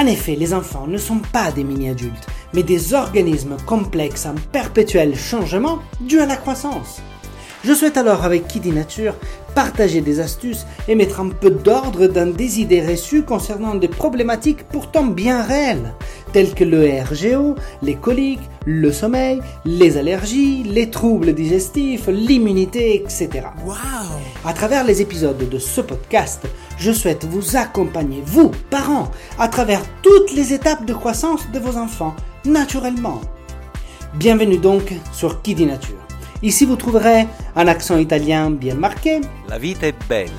[0.00, 5.14] En effet, les enfants ne sont pas des mini-adultes, mais des organismes complexes en perpétuel
[5.14, 7.02] changement dû à la croissance.
[7.64, 9.14] Je souhaite alors avec Kiddy Nature
[9.54, 14.64] partager des astuces et mettre un peu d'ordre dans des idées reçues concernant des problématiques
[14.64, 15.92] pourtant bien réelles,
[16.32, 23.28] telles que le RGO, les coliques, le sommeil, les allergies, les troubles digestifs, l'immunité, etc.
[24.46, 26.46] À travers les épisodes de ce podcast,
[26.80, 31.76] je souhaite vous accompagner, vous, parents, à travers toutes les étapes de croissance de vos
[31.76, 33.20] enfants, naturellement.
[34.14, 35.98] Bienvenue donc sur Kiddy Nature.
[36.42, 40.32] Ici, vous trouverez un accent italien bien marqué, La vita è bella.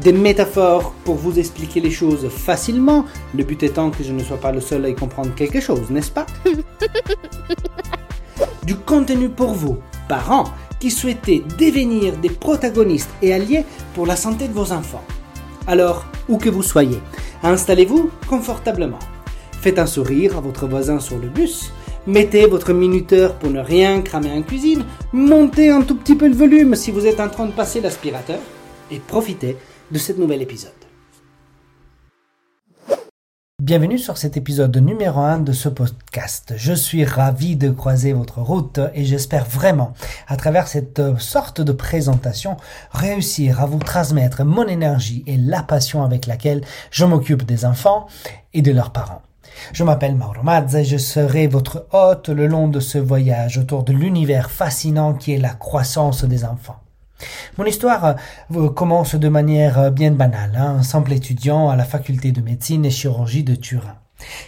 [0.00, 3.04] des métaphores pour vous expliquer les choses facilement,
[3.36, 5.90] le but étant que je ne sois pas le seul à y comprendre quelque chose,
[5.90, 6.26] n'est-ce pas?
[8.64, 10.44] Du contenu pour vous, parents,
[10.78, 15.02] qui souhaitez devenir des protagonistes et alliés pour la santé de vos enfants.
[15.68, 16.98] Alors, où que vous soyez,
[17.42, 18.98] installez-vous confortablement.
[19.60, 21.72] Faites un sourire à votre voisin sur le bus.
[22.06, 24.86] Mettez votre minuteur pour ne rien cramer en cuisine.
[25.12, 28.38] Montez un tout petit peu le volume si vous êtes en train de passer l'aspirateur.
[28.90, 29.58] Et profitez
[29.90, 30.87] de cet nouvel épisode.
[33.60, 36.54] Bienvenue sur cet épisode numéro 1 de ce podcast.
[36.56, 39.94] Je suis ravi de croiser votre route et j'espère vraiment,
[40.28, 42.56] à travers cette sorte de présentation,
[42.92, 46.60] réussir à vous transmettre mon énergie et la passion avec laquelle
[46.92, 48.06] je m'occupe des enfants
[48.54, 49.22] et de leurs parents.
[49.72, 53.82] Je m'appelle Mauro Mazza et je serai votre hôte le long de ce voyage autour
[53.82, 56.78] de l'univers fascinant qui est la croissance des enfants.
[57.56, 58.16] Mon histoire
[58.54, 62.40] euh, commence de manière euh, bien banale, hein, un simple étudiant à la faculté de
[62.40, 63.96] médecine et chirurgie de Turin.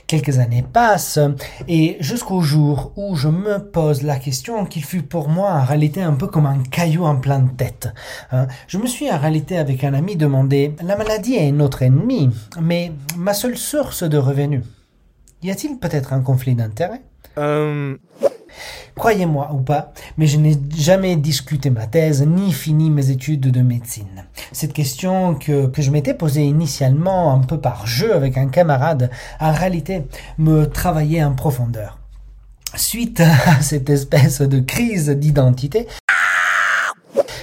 [0.08, 1.20] Quelques années passent
[1.68, 6.02] et jusqu'au jour où je me pose la question qu'il fut pour moi en réalité
[6.02, 7.88] un peu comme un caillou en pleine tête.
[8.32, 8.48] hein.
[8.66, 12.30] Je me suis en réalité avec un ami demandé la maladie est notre ennemi,
[12.60, 14.64] mais ma seule source de revenus.
[15.42, 17.02] Y a-t-il peut-être un conflit d'intérêts?
[17.38, 17.96] Euh,
[18.96, 23.62] Croyez-moi ou pas, mais je n'ai jamais discuté ma thèse ni fini mes études de
[23.62, 24.24] médecine.
[24.52, 29.10] Cette question que, que je m'étais posée initialement un peu par jeu avec un camarade,
[29.38, 30.02] en réalité
[30.38, 31.98] me travaillait en profondeur.
[32.76, 35.86] Suite à cette espèce de crise d'identité,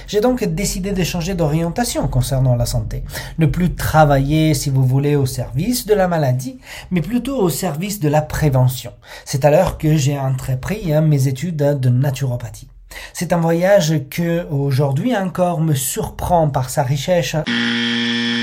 [0.08, 3.04] j'ai donc décidé de changer d'orientation concernant la santé.
[3.38, 6.58] Ne plus travailler, si vous voulez, au service de la maladie,
[6.90, 8.92] mais plutôt au service de la prévention.
[9.24, 12.68] C'est alors que j'ai entrepris hein, mes études de naturopathie.
[13.12, 17.36] C'est un voyage que, aujourd'hui encore, me surprend par sa richesse,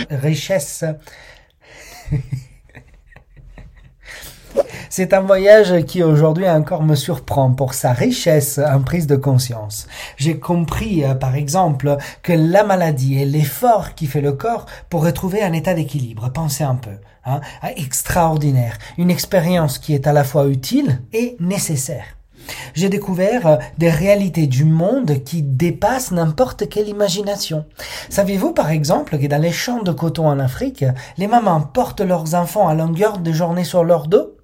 [0.10, 0.86] richesse,
[4.98, 9.88] C'est un voyage qui aujourd'hui encore me surprend pour sa richesse en prise de conscience.
[10.16, 15.04] J'ai compris, euh, par exemple, que la maladie est l'effort qui fait le corps pour
[15.04, 16.32] retrouver un état d'équilibre.
[16.34, 16.92] Pensez un peu.
[17.26, 17.42] Hein,
[17.76, 18.78] extraordinaire.
[18.98, 22.06] Une expérience qui est à la fois utile et nécessaire.
[22.74, 27.66] J'ai découvert euh, des réalités du monde qui dépassent n'importe quelle imagination.
[28.10, 30.86] Savez-vous par exemple que dans les champs de coton en Afrique,
[31.18, 34.35] les mamans portent leurs enfants à longueur de journée sur leur dos?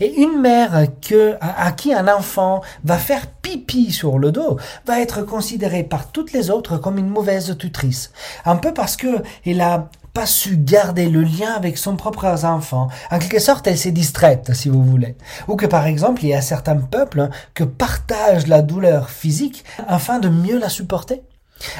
[0.00, 4.58] Et une mère que, à, à qui un enfant va faire pipi sur le dos
[4.86, 8.12] va être considérée par toutes les autres comme une mauvaise tutrice.
[8.44, 12.88] Un peu parce que elle a pas su garder le lien avec son propre enfant.
[13.10, 15.16] En quelque sorte, elle s'est distraite, si vous voulez.
[15.48, 20.18] Ou que par exemple, il y a certains peuples que partagent la douleur physique afin
[20.18, 21.22] de mieux la supporter.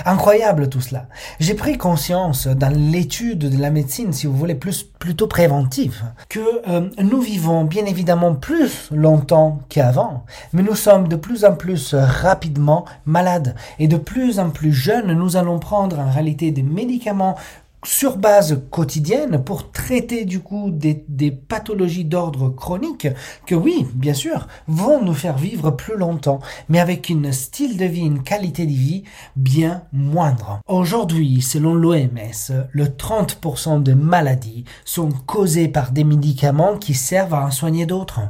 [0.04, 1.06] Incroyable tout cela.
[1.38, 6.40] J'ai pris conscience dans l'étude de la médecine, si vous voulez, plus plutôt préventive, que
[6.68, 11.94] euh, nous vivons bien évidemment plus longtemps qu'avant, mais nous sommes de plus en plus
[11.94, 17.36] rapidement malades et de plus en plus jeunes, nous allons prendre en réalité des médicaments
[17.84, 23.08] sur base quotidienne pour traiter du coup des, des pathologies d'ordre chronique
[23.46, 27.84] que oui, bien sûr, vont nous faire vivre plus longtemps, mais avec une style de
[27.84, 29.04] vie, une qualité de vie
[29.36, 30.60] bien moindre.
[30.68, 37.46] Aujourd'hui, selon l'OMS, le 30% de maladies sont causées par des médicaments qui servent à
[37.46, 38.20] en soigner d'autres.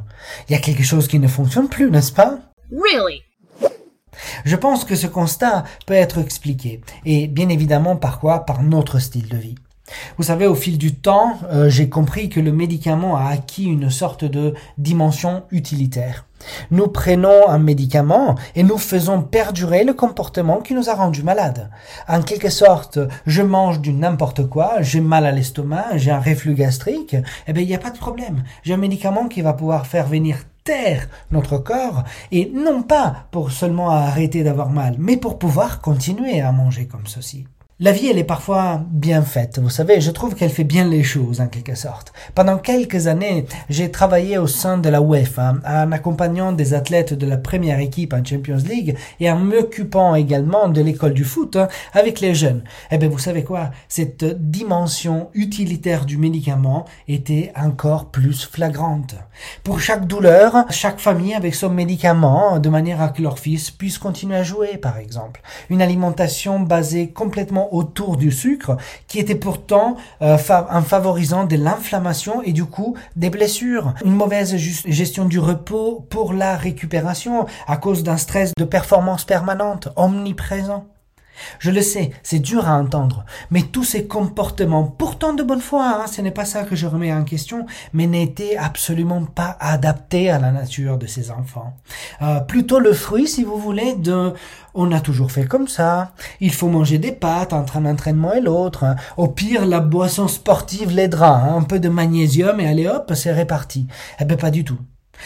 [0.47, 2.39] Il y a quelque chose qui ne fonctionne plus, n'est-ce pas?
[2.71, 3.23] Really?
[4.45, 8.45] Je pense que ce constat peut être expliqué, et bien évidemment par quoi?
[8.45, 9.55] Par notre style de vie.
[10.17, 13.89] Vous savez, au fil du temps, euh, j'ai compris que le médicament a acquis une
[13.89, 16.25] sorte de dimension utilitaire.
[16.71, 21.69] Nous prenons un médicament et nous faisons perdurer le comportement qui nous a rendu malades.
[22.07, 26.55] En quelque sorte, je mange du n'importe quoi, j'ai mal à l'estomac, j'ai un reflux
[26.55, 27.15] gastrique,
[27.47, 28.43] eh bien, il n'y a pas de problème.
[28.63, 33.51] J'ai un médicament qui va pouvoir faire venir taire notre corps et non pas pour
[33.51, 37.45] seulement arrêter d'avoir mal, mais pour pouvoir continuer à manger comme ceci.
[37.83, 41.01] La vie, elle est parfois bien faite, vous savez, je trouve qu'elle fait bien les
[41.01, 42.13] choses en quelque sorte.
[42.35, 47.25] Pendant quelques années, j'ai travaillé au sein de la UEFA, en accompagnant des athlètes de
[47.25, 51.69] la première équipe en Champions League et en m'occupant également de l'école du foot hein,
[51.93, 52.63] avec les jeunes.
[52.91, 53.71] Eh bien, vous savez quoi?
[53.87, 59.15] Cette dimension utilitaire du médicament était encore plus flagrante.
[59.63, 63.97] Pour chaque douleur, chaque famille avec son médicament, de manière à que leur fils puisse
[63.97, 65.41] continuer à jouer, par exemple.
[65.71, 68.77] Une alimentation basée complètement autour du sucre,
[69.07, 70.37] qui était pourtant euh,
[70.69, 73.93] en favorisant de l'inflammation et du coup des blessures.
[74.05, 79.89] Une mauvaise gestion du repos pour la récupération à cause d'un stress de performance permanente,
[79.95, 80.85] omniprésent.
[81.59, 86.01] Je le sais, c'est dur à entendre, mais tous ces comportements, pourtant de bonne foi,
[86.03, 90.29] hein, ce n'est pas ça que je remets en question, mais n'étaient absolument pas adaptés
[90.29, 91.73] à la nature de ces enfants.
[92.21, 94.33] Euh, plutôt le fruit, si vous voulez, de
[94.73, 98.41] on a toujours fait comme ça, il faut manger des pâtes entre un entraînement et
[98.41, 98.85] l'autre,
[99.17, 101.57] au pire la boisson sportive l'aidera, hein.
[101.57, 103.87] un peu de magnésium et allez hop, c'est réparti.
[104.19, 104.79] Eh ben pas du tout.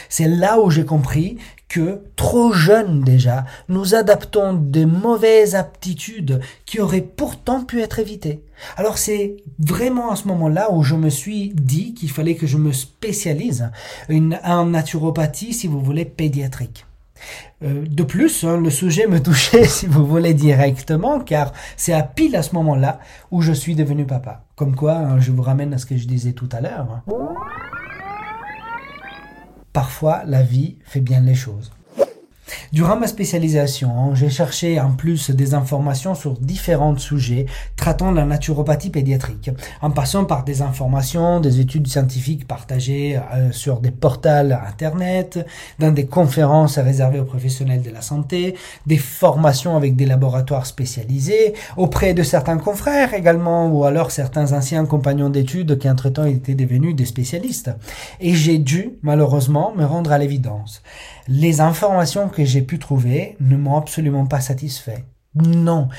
[0.10, 1.38] C'est là où j'ai compris
[1.68, 8.42] que, trop jeunes déjà, nous adaptons de mauvaises aptitudes qui auraient pourtant pu être évitées.
[8.78, 12.58] Alors c'est vraiment à ce moment-là où je me suis dit qu'il fallait que je
[12.58, 13.70] me spécialise
[14.44, 16.86] en naturopathie, si vous voulez, pédiatrique.
[17.64, 22.04] Euh, de plus, hein, le sujet me touchait, si vous voulez, directement, car c'est à
[22.04, 23.00] pile à ce moment-là
[23.32, 24.44] où je suis devenu papa.
[24.56, 27.02] Comme quoi, hein, je vous ramène à ce que je disais tout à l'heure
[29.76, 31.74] parfois la vie fait bien les choses.
[32.74, 37.46] Durant ma spécialisation, j'ai cherché en plus des informations sur différents sujets
[37.76, 39.52] traitant la naturopathie pédiatrique,
[39.82, 45.46] en passant par des informations, des études scientifiques partagées euh, sur des portals internet,
[45.80, 51.54] dans des conférences réservées aux professionnels de la santé, des formations avec des laboratoires spécialisés,
[51.78, 56.96] auprès de certains confrères également, ou alors certains anciens compagnons d'études qui entre-temps étaient devenus
[56.96, 57.72] des spécialistes.
[58.20, 60.82] Et j'ai dû, malheureusement, me rendre à l'évidence.
[61.28, 65.06] Les informations que j'ai pu trouver ne m'ont absolument pas satisfait.
[65.36, 65.90] Non.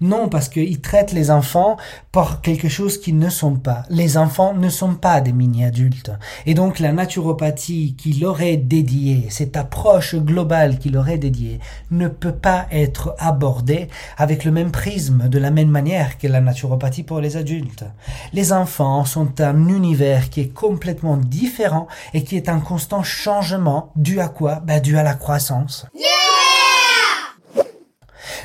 [0.00, 1.76] Non, parce qu'ils traitent les enfants
[2.12, 3.82] par quelque chose qu'ils ne sont pas.
[3.90, 6.12] Les enfants ne sont pas des mini-adultes.
[6.46, 11.60] Et donc la naturopathie qui leur est dédiée, cette approche globale qui leur est dédiée,
[11.90, 16.40] ne peut pas être abordée avec le même prisme, de la même manière que la
[16.40, 17.84] naturopathie pour les adultes.
[18.32, 23.92] Les enfants sont un univers qui est complètement différent et qui est un constant changement
[23.96, 24.60] dû à quoi?
[24.64, 25.86] Ben, Dû à la croissance.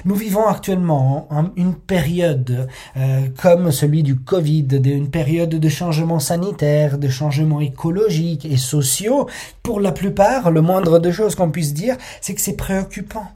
[0.05, 2.67] Nous vivons actuellement une période
[2.97, 9.29] euh, comme celui du Covid, une période de changement sanitaire, de changements écologiques et sociaux.
[9.61, 13.27] Pour la plupart, le moindre de choses qu'on puisse dire, c'est que c'est préoccupant.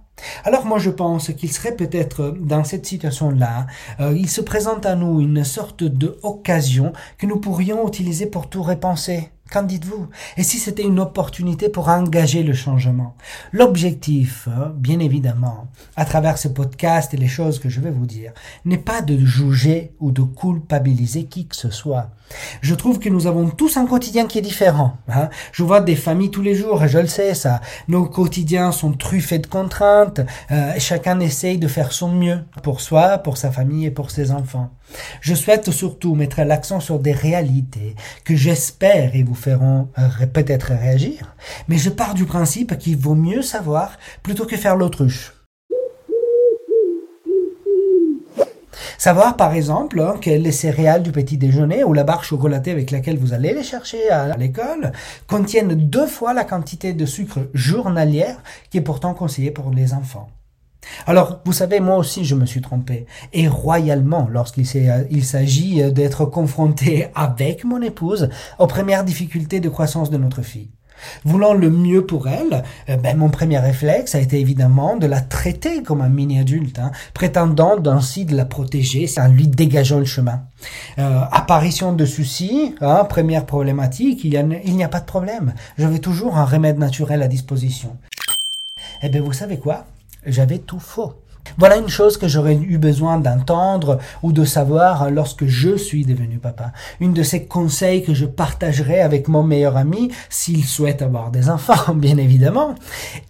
[0.43, 3.67] Alors moi je pense qu'il serait peut-être dans cette situation-là,
[3.99, 8.49] euh, il se présente à nous une sorte de occasion que nous pourrions utiliser pour
[8.49, 9.29] tout repenser.
[9.51, 10.07] Qu'en dites-vous?
[10.35, 13.15] Et si c'était une opportunité pour engager le changement?
[13.53, 18.05] L'objectif, hein, bien évidemment, à travers ce podcast et les choses que je vais vous
[18.05, 18.33] dire,
[18.65, 22.09] n'est pas de juger ou de culpabiliser qui que ce soit.
[22.61, 24.97] Je trouve que nous avons tous un quotidien qui est différent.
[25.07, 25.29] Hein.
[25.53, 27.61] Je vois des familles tous les jours, et je le sais ça.
[27.87, 33.19] Nos quotidiens sont truffés de contraintes, euh, chacun essaye de faire son mieux pour soi,
[33.19, 34.71] pour sa famille et pour ses enfants.
[35.21, 40.73] Je souhaite surtout mettre l'accent sur des réalités que j'espère et vous feront euh, peut-être
[40.73, 41.35] réagir,
[41.67, 45.33] mais je pars du principe qu'il vaut mieux savoir plutôt que faire l'autruche.
[48.97, 52.91] Savoir par exemple hein, que les céréales du petit déjeuner ou la barre chocolatée avec
[52.91, 54.91] laquelle vous allez les chercher à l'école
[55.27, 60.29] contiennent deux fois la quantité de sucre journalière qui est pourtant conseillée pour les enfants.
[61.05, 63.05] Alors, vous savez, moi aussi, je me suis trompé.
[63.33, 64.65] Et royalement, lorsqu'il
[65.11, 68.29] il s'agit d'être confronté avec mon épouse
[68.59, 70.69] aux premières difficultés de croissance de notre fille.
[71.25, 75.21] Voulant le mieux pour elle, euh, ben, mon premier réflexe a été évidemment de la
[75.21, 80.43] traiter comme un mini-adulte, hein, prétendant ainsi de la protéger en lui dégageant le chemin.
[80.99, 85.53] Euh, apparition de soucis, hein, première problématique, il n'y a, a pas de problème.
[85.77, 87.97] J'avais toujours un remède naturel à disposition.
[89.01, 89.85] Eh bien, vous savez quoi?
[90.27, 91.13] J'avais tout faux.
[91.57, 96.37] Voilà une chose que j'aurais eu besoin d'entendre ou de savoir lorsque je suis devenu
[96.37, 96.73] papa.
[96.99, 101.49] Une de ces conseils que je partagerai avec mon meilleur ami s'il souhaite avoir des
[101.49, 102.75] enfants, bien évidemment,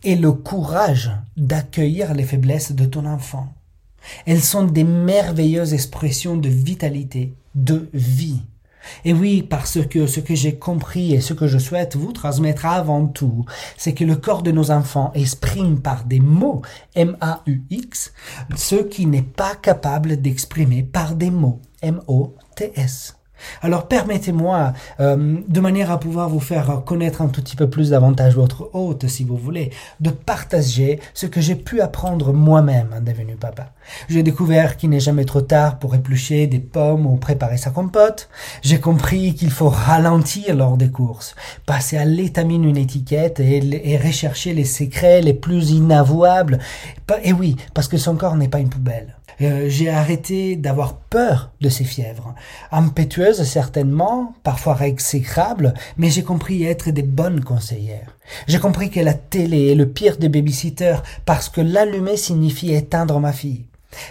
[0.04, 3.54] est le courage d'accueillir les faiblesses de ton enfant.
[4.26, 8.42] Elles sont des merveilleuses expressions de vitalité, de vie.
[9.06, 12.66] Et oui, parce que ce que j'ai compris et ce que je souhaite vous transmettre
[12.66, 13.46] avant tout,
[13.78, 16.62] c'est que le corps de nos enfants exprime par des mots,
[16.96, 18.14] M-A-U-X,
[18.56, 23.17] ce qui n'est pas capable d'exprimer par des mots, M-O-T-S.
[23.62, 27.92] Alors permettez-moi, euh, de manière à pouvoir vous faire connaître un tout petit peu plus
[27.92, 33.02] davantage votre hôte, si vous voulez, de partager ce que j'ai pu apprendre moi-même en
[33.02, 33.72] devenu papa.
[34.10, 38.30] J'ai découvert qu'il n'est jamais trop tard pour éplucher des pommes ou préparer sa compote.
[38.62, 44.54] J'ai compris qu'il faut ralentir lors des courses, passer à l'étamine une étiquette et, rechercher
[44.54, 46.60] les secrets les plus inavouables.
[47.24, 49.16] Et oui, parce que son corps n'est pas une poubelle.
[49.42, 52.34] Euh, j'ai arrêté d'avoir peur de ces fièvres.
[53.34, 58.18] Certainement, parfois exécrables, mais j'ai compris être des bonnes conseillères.
[58.48, 63.20] J'ai compris que la télé est le pire des babysitters parce que l'allumer signifie éteindre
[63.20, 63.66] ma fille.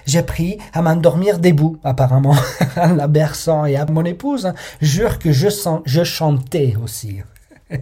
[0.06, 2.36] J'ai pris à m'endormir debout, apparemment,
[2.76, 4.52] en la berçant et à mon épouse.
[4.80, 5.48] Jure que je,
[5.84, 7.20] je chantais aussi.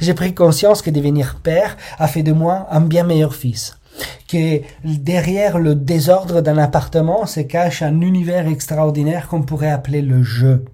[0.00, 3.77] J'ai pris conscience que devenir père a fait de moi un bien meilleur fils
[4.28, 10.22] que derrière le désordre d'un appartement se cache un univers extraordinaire qu'on pourrait appeler le
[10.22, 10.64] jeu.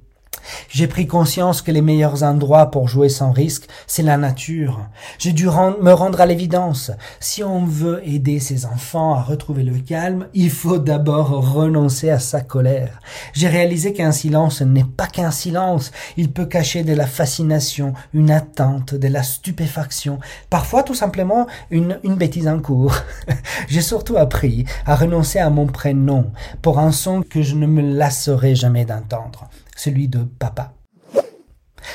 [0.69, 4.81] J'ai pris conscience que les meilleurs endroits pour jouer sans risque, c'est la nature.
[5.19, 6.91] J'ai dû me rendre à l'évidence.
[7.21, 12.19] Si on veut aider ses enfants à retrouver le calme, il faut d'abord renoncer à
[12.19, 13.01] sa colère.
[13.33, 15.93] J'ai réalisé qu'un silence n'est pas qu'un silence.
[16.17, 20.19] Il peut cacher de la fascination, une attente, de la stupéfaction,
[20.51, 22.97] parfois tout simplement une, une bêtise en cours.
[23.69, 27.81] J'ai surtout appris à renoncer à mon prénom pour un son que je ne me
[27.81, 30.75] lasserai jamais d'entendre celui de papa.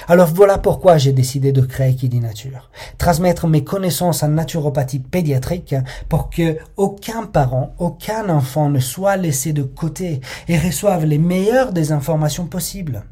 [0.07, 2.69] Alors voilà pourquoi j'ai décidé de créer Kidi Nature.
[2.97, 5.75] Transmettre mes connaissances en naturopathie pédiatrique
[6.07, 11.73] pour que aucun parent, aucun enfant ne soit laissé de côté et reçoive les meilleures
[11.73, 13.03] des informations possibles.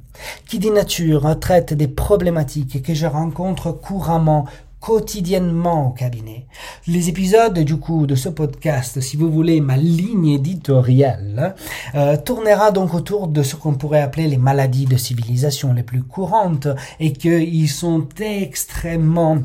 [0.47, 4.45] Kidi Nature traite des problématiques que je rencontre couramment
[4.79, 6.47] quotidiennement au cabinet.
[6.89, 11.53] Les épisodes du coup de ce podcast, si vous voulez ma ligne éditoriale,
[11.95, 16.01] euh, tournera donc autour de ce qu'on pourrait appeler les maladies de civilisation les plus
[16.01, 16.69] courantes
[17.01, 19.39] et qu'ils sont extrêmement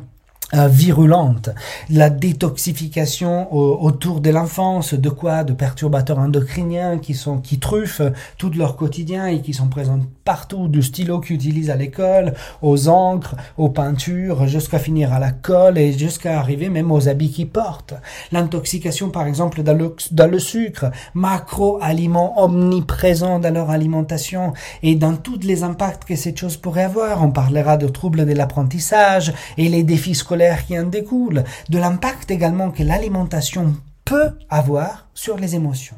[0.55, 1.49] euh, virulente,
[1.89, 8.03] la détoxification autour de l'enfance, de quoi De perturbateurs endocriniens qui sont qui truffent
[8.37, 12.89] tout leur quotidien et qui sont présents partout, du stylo qu'ils utilisent à l'école, aux
[12.89, 17.49] encres, aux peintures, jusqu'à finir à la colle et jusqu'à arriver même aux habits qu'ils
[17.49, 17.95] portent.
[18.31, 25.17] L'intoxication par exemple dans le, dans le sucre, macro-aliments omniprésents dans leur alimentation et dans
[25.17, 27.25] tous les impacts que cette chose pourrait avoir.
[27.25, 32.31] On parlera de troubles de l'apprentissage et les défis scolaires qui en découle, de l'impact
[32.31, 35.97] également que l'alimentation peut avoir sur les émotions.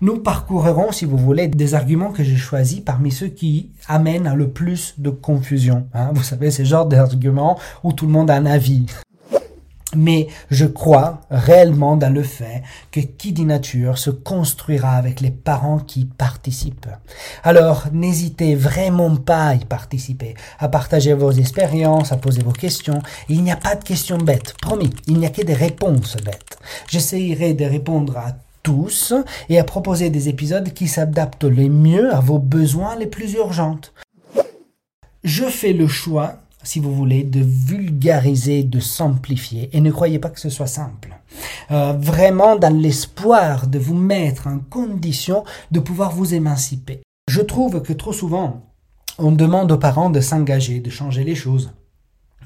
[0.00, 4.50] Nous parcourrons, si vous voulez, des arguments que j'ai choisis parmi ceux qui amènent le
[4.50, 5.86] plus de confusion.
[5.94, 6.10] Hein.
[6.12, 8.86] Vous savez, ces genres d'arguments où tout le monde a un avis
[9.96, 15.30] mais je crois réellement dans le fait que qui dit nature se construira avec les
[15.30, 16.88] parents qui participent.
[17.42, 23.00] Alors n'hésitez vraiment pas à y participer, à partager vos expériences, à poser vos questions.
[23.28, 26.58] il n'y a pas de questions bêtes, promis, il n'y a que des réponses bêtes.
[26.88, 28.32] J'essayerai de répondre à
[28.62, 29.12] tous
[29.48, 33.80] et à proposer des épisodes qui s'adaptent le mieux à vos besoins les plus urgents.
[35.22, 39.70] Je fais le choix si vous voulez, de vulgariser, de simplifier.
[39.72, 41.10] Et ne croyez pas que ce soit simple.
[41.70, 47.02] Euh, vraiment dans l'espoir de vous mettre en condition de pouvoir vous émanciper.
[47.28, 48.62] Je trouve que trop souvent,
[49.18, 51.72] on demande aux parents de s'engager, de changer les choses.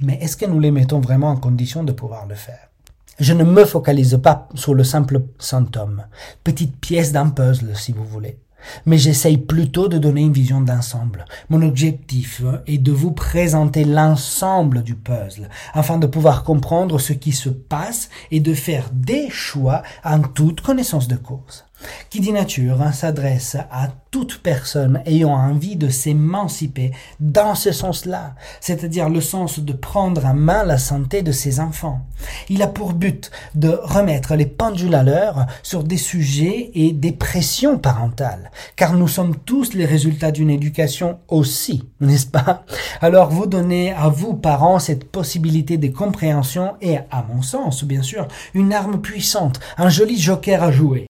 [0.01, 2.69] Mais est-ce que nous les mettons vraiment en condition de pouvoir le faire?
[3.19, 6.05] Je ne me focalise pas sur le simple symptôme,
[6.45, 8.39] petite pièce d'un puzzle si vous voulez.
[8.87, 11.25] Mais j'essaye plutôt de donner une vision d'ensemble.
[11.49, 17.33] Mon objectif est de vous présenter l'ensemble du puzzle, afin de pouvoir comprendre ce qui
[17.33, 21.65] se passe et de faire des choix en toute connaissance de cause.
[22.11, 28.35] Qui dit nature hein, s'adresse à toute personne ayant envie de s'émanciper dans ce sens-là,
[28.61, 32.01] c'est-à-dire le sens de prendre en main la santé de ses enfants.
[32.49, 37.13] Il a pour but de remettre les pendules à l'heure sur des sujets et des
[37.13, 42.65] pressions parentales, car nous sommes tous les résultats d'une éducation aussi, n'est-ce pas?
[43.01, 48.03] Alors vous donnez à vous, parents, cette possibilité de compréhension et, à mon sens, bien
[48.03, 51.08] sûr, une arme puissante, un joli joker à jouer.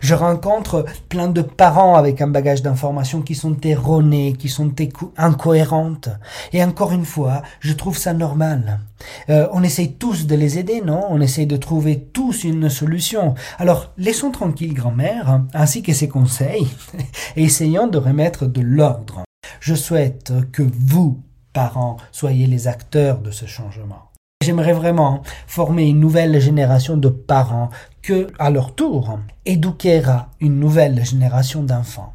[0.00, 4.72] Je rencontre plein de parents avec un bagage d'informations qui sont erronées, qui sont
[5.16, 6.08] incohérentes.
[6.52, 8.80] Et encore une fois, je trouve ça normal.
[9.28, 11.04] Euh, on essaye tous de les aider, non?
[11.08, 13.34] On essaye de trouver tous une solution.
[13.58, 16.68] Alors, laissons tranquille grand-mère, ainsi que ses conseils,
[17.36, 19.22] et essayons de remettre de l'ordre.
[19.60, 24.09] Je souhaite que vous, parents, soyez les acteurs de ce changement.
[24.42, 27.68] J'aimerais vraiment former une nouvelle génération de parents
[28.00, 32.14] que, à leur tour, éduquera une nouvelle génération d'enfants.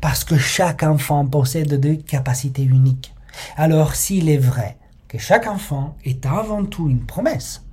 [0.00, 3.14] Parce que chaque enfant possède des capacités uniques.
[3.54, 7.66] Alors s'il est vrai que chaque enfant est avant tout une promesse,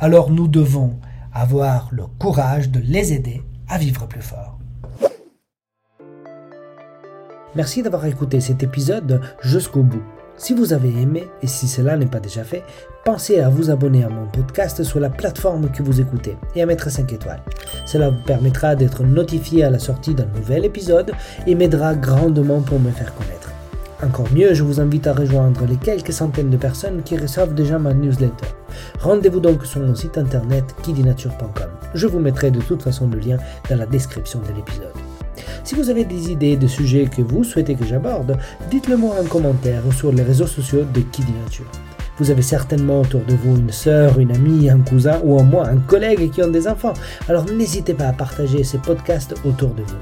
[0.00, 0.98] alors nous devons
[1.34, 4.58] avoir le courage de les aider à vivre plus fort.
[7.54, 10.02] Merci d'avoir écouté cet épisode jusqu'au bout.
[10.36, 12.64] Si vous avez aimé, et si cela n'est pas déjà fait,
[13.04, 16.66] pensez à vous abonner à mon podcast sur la plateforme que vous écoutez et à
[16.66, 17.42] mettre 5 étoiles.
[17.86, 21.12] Cela vous permettra d'être notifié à la sortie d'un nouvel épisode
[21.46, 23.50] et m'aidera grandement pour me faire connaître.
[24.02, 27.78] Encore mieux, je vous invite à rejoindre les quelques centaines de personnes qui reçoivent déjà
[27.78, 28.48] ma newsletter.
[29.00, 31.70] Rendez-vous donc sur mon site internet kidinature.com.
[31.94, 33.36] Je vous mettrai de toute façon le lien
[33.70, 35.01] dans la description de l'épisode.
[35.64, 38.36] Si vous avez des idées de sujets que vous souhaitez que j'aborde,
[38.70, 41.70] dites-le moi en commentaire ou sur les réseaux sociaux de Kidi Nature.
[42.18, 45.68] Vous avez certainement autour de vous une sœur, une amie, un cousin ou au moins
[45.68, 46.94] un collègue qui ont des enfants.
[47.28, 49.96] Alors n'hésitez pas à partager ces podcasts autour de vous.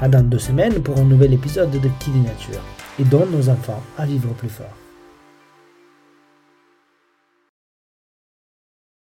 [0.00, 2.62] À dans deux semaines pour un nouvel épisode de Kidi Nature.
[3.00, 4.83] Et nos enfants à vivre plus fort.